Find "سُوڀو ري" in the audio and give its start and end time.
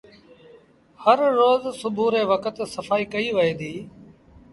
1.79-2.23